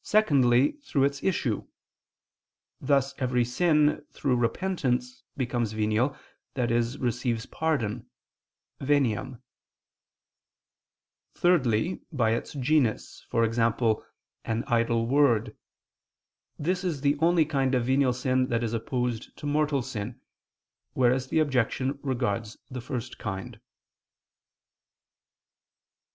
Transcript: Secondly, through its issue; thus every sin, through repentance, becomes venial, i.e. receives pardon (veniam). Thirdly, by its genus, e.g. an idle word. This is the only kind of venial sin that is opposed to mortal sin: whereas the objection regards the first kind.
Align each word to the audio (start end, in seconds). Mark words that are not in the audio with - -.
Secondly, 0.00 0.72
through 0.80 1.04
its 1.04 1.22
issue; 1.22 1.66
thus 2.80 3.12
every 3.18 3.44
sin, 3.44 4.02
through 4.10 4.36
repentance, 4.36 5.22
becomes 5.36 5.72
venial, 5.74 6.16
i.e. 6.56 6.62
receives 6.98 7.44
pardon 7.44 8.08
(veniam). 8.80 9.42
Thirdly, 11.34 12.00
by 12.10 12.30
its 12.30 12.54
genus, 12.54 13.26
e.g. 13.34 13.60
an 14.46 14.64
idle 14.66 15.06
word. 15.06 15.54
This 16.58 16.82
is 16.82 17.02
the 17.02 17.18
only 17.18 17.44
kind 17.44 17.74
of 17.74 17.84
venial 17.84 18.14
sin 18.14 18.46
that 18.48 18.64
is 18.64 18.72
opposed 18.72 19.36
to 19.36 19.44
mortal 19.44 19.82
sin: 19.82 20.22
whereas 20.94 21.28
the 21.28 21.40
objection 21.40 21.98
regards 22.02 22.56
the 22.70 22.80
first 22.80 23.18
kind. 23.18 23.60